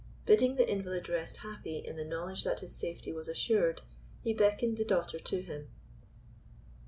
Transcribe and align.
Bidding 0.25 0.55
the 0.55 0.67
invalid 0.67 1.07
rest 1.09 1.37
happy 1.37 1.77
in 1.77 1.95
the 1.95 2.03
knowledge 2.03 2.43
that 2.43 2.61
his 2.61 2.75
safety 2.75 3.13
was 3.13 3.27
assured, 3.27 3.83
he 4.23 4.33
beckoned 4.33 4.77
the 4.77 4.83
daughter 4.83 5.19
to 5.19 5.43
him. 5.43 5.67